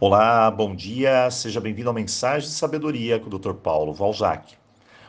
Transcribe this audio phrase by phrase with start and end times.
[0.00, 3.52] Olá, bom dia, seja bem-vindo ao Mensagem de Sabedoria com o Dr.
[3.52, 4.54] Paulo Valzac.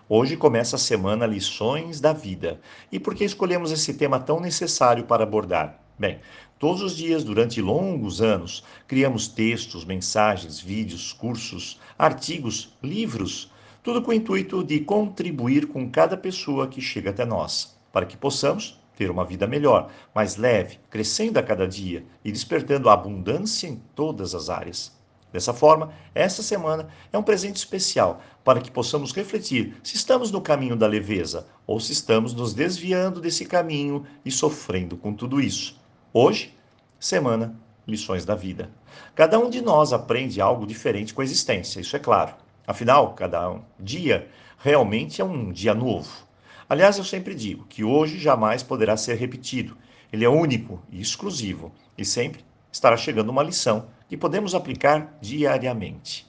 [0.08, 2.62] Hoje começa a semana Lições da Vida.
[2.92, 5.80] E por que escolhemos esse tema tão necessário para abordar?
[5.98, 6.20] Bem,
[6.60, 14.12] todos os dias, durante longos anos, criamos textos, mensagens, vídeos, cursos, artigos, livros, tudo com
[14.12, 19.12] o intuito de contribuir com cada pessoa que chega até nós, para que possamos ter
[19.12, 24.50] uma vida melhor, mais leve, crescendo a cada dia e despertando abundância em todas as
[24.50, 24.96] áreas.
[25.32, 30.40] Dessa forma, esta semana é um presente especial para que possamos refletir se estamos no
[30.40, 35.78] caminho da leveza ou se estamos nos desviando desse caminho e sofrendo com tudo isso.
[36.14, 36.54] Hoje,
[36.98, 38.70] semana Lições da Vida.
[39.14, 42.34] Cada um de nós aprende algo diferente com a existência, isso é claro.
[42.66, 44.28] Afinal, cada dia
[44.58, 46.25] realmente é um dia novo.
[46.68, 49.78] Aliás, eu sempre digo que hoje jamais poderá ser repetido.
[50.12, 56.28] Ele é único e exclusivo e sempre estará chegando uma lição que podemos aplicar diariamente.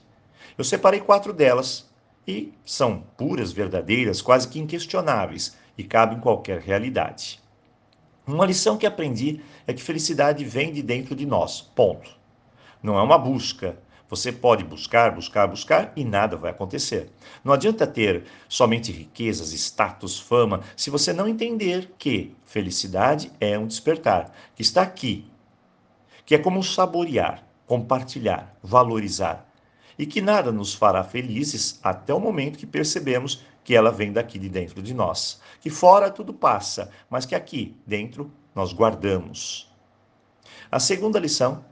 [0.57, 1.89] Eu separei quatro delas
[2.27, 7.39] e são puras, verdadeiras, quase que inquestionáveis e cabem em qualquer realidade.
[8.25, 11.61] Uma lição que aprendi é que felicidade vem de dentro de nós.
[11.61, 12.09] Ponto.
[12.83, 13.77] Não é uma busca,
[14.09, 17.09] você pode buscar, buscar, buscar e nada vai acontecer.
[17.43, 23.67] Não adianta ter somente riquezas, status, fama, se você não entender que felicidade é um
[23.67, 25.29] despertar, que está aqui,
[26.25, 29.45] que é como saborear, compartilhar, valorizar,
[29.99, 34.39] e que nada nos fará felizes até o momento que percebemos que ela vem daqui
[34.39, 35.41] de dentro de nós.
[35.59, 39.69] Que fora tudo passa, mas que aqui dentro nós guardamos.
[40.71, 41.65] A segunda lição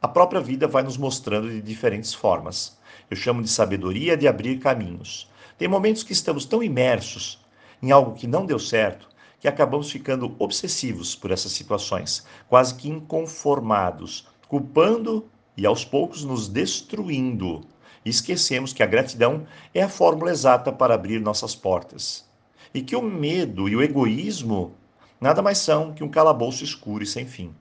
[0.00, 2.78] a própria vida vai nos mostrando de diferentes formas.
[3.10, 5.28] Eu chamo de sabedoria de abrir caminhos.
[5.56, 7.44] Tem momentos que estamos tão imersos
[7.82, 9.08] em algo que não deu certo
[9.40, 16.48] que acabamos ficando obsessivos por essas situações, quase que inconformados, culpando e aos poucos nos
[16.48, 17.62] destruindo.
[18.04, 22.24] E esquecemos que a gratidão é a fórmula exata para abrir nossas portas.
[22.72, 24.74] E que o medo e o egoísmo
[25.20, 27.54] nada mais são que um calabouço escuro e sem fim.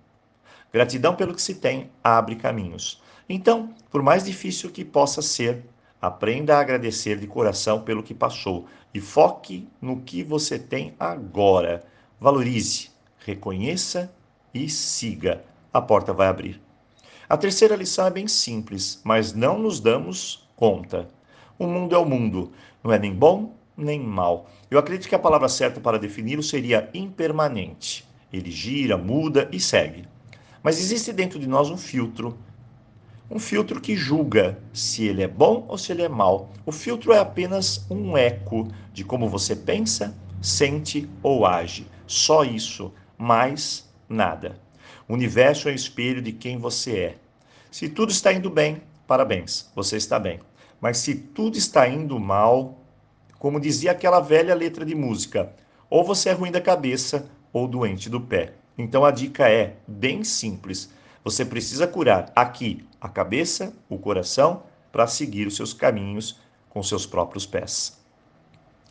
[0.71, 3.01] Gratidão pelo que se tem abre caminhos.
[3.27, 5.63] Então, por mais difícil que possa ser,
[6.01, 11.83] aprenda a agradecer de coração pelo que passou e foque no que você tem agora.
[12.19, 12.89] Valorize,
[13.19, 14.11] reconheça
[14.53, 15.43] e siga.
[15.73, 16.61] A porta vai abrir.
[17.29, 21.07] A terceira lição é bem simples, mas não nos damos conta.
[21.59, 22.51] O mundo é o mundo,
[22.83, 24.49] não é nem bom nem mal.
[24.71, 28.05] Eu acredito que a palavra certa para defini-lo seria impermanente.
[28.33, 30.05] Ele gira, muda e segue.
[30.63, 32.37] Mas existe dentro de nós um filtro,
[33.29, 36.51] um filtro que julga se ele é bom ou se ele é mal.
[36.65, 41.87] O filtro é apenas um eco de como você pensa, sente ou age.
[42.05, 44.59] Só isso, mais nada.
[45.07, 47.15] O universo é o espelho de quem você é.
[47.71, 50.39] Se tudo está indo bem, parabéns, você está bem.
[50.79, 52.79] Mas se tudo está indo mal,
[53.39, 55.53] como dizia aquela velha letra de música,
[55.89, 58.53] ou você é ruim da cabeça ou doente do pé.
[58.77, 60.91] Então a dica é bem simples.
[61.23, 66.39] Você precisa curar aqui a cabeça, o coração, para seguir os seus caminhos
[66.69, 67.99] com seus próprios pés.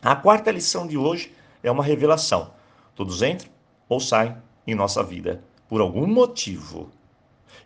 [0.01, 1.33] A quarta lição de hoje
[1.63, 2.53] é uma revelação.
[2.95, 3.49] Todos entram
[3.89, 6.91] ou saem em nossa vida por algum motivo.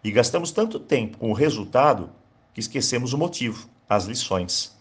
[0.04, 2.10] E gastamos tanto tempo com o resultado
[2.54, 4.76] que esquecemos o motivo, as lições.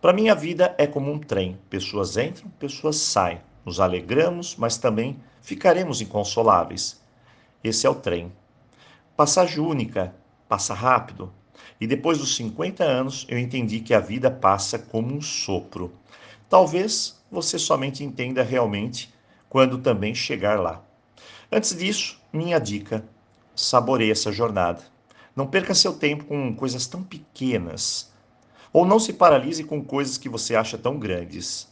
[0.00, 3.40] Para mim, a vida é como um trem: pessoas entram, pessoas saem.
[3.64, 7.00] Nos alegramos, mas também ficaremos inconsoláveis.
[7.62, 8.32] Esse é o trem.
[9.16, 10.14] Passagem única,
[10.48, 11.32] passa rápido.
[11.80, 15.92] E depois dos 50 anos, eu entendi que a vida passa como um sopro.
[16.48, 19.12] Talvez você somente entenda realmente
[19.48, 20.82] quando também chegar lá.
[21.52, 23.04] Antes disso, minha dica:
[23.54, 24.82] saboreie essa jornada.
[25.36, 28.10] Não perca seu tempo com coisas tão pequenas.
[28.72, 31.69] Ou não se paralise com coisas que você acha tão grandes.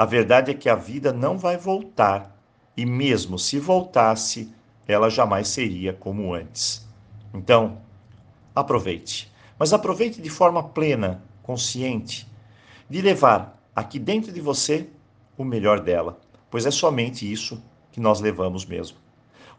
[0.00, 2.34] A verdade é que a vida não vai voltar,
[2.74, 4.50] e mesmo se voltasse,
[4.88, 6.88] ela jamais seria como antes.
[7.34, 7.82] Então,
[8.54, 12.26] aproveite, mas aproveite de forma plena, consciente,
[12.88, 14.88] de levar aqui dentro de você
[15.36, 16.18] o melhor dela,
[16.50, 17.62] pois é somente isso
[17.92, 18.96] que nós levamos mesmo.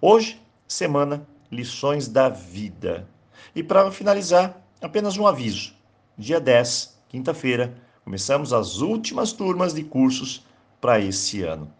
[0.01, 3.07] Hoje, semana Lições da Vida.
[3.55, 5.75] E para finalizar, apenas um aviso.
[6.17, 10.45] Dia 10, quinta-feira, Começamos as últimas turmas de cursos
[10.79, 11.71] para esse ano.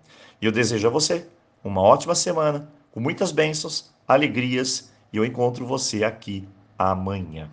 [0.41, 1.27] E eu desejo a você
[1.63, 6.47] uma ótima semana, com muitas bênçãos, alegrias, e eu encontro você aqui
[6.77, 7.49] amanhã.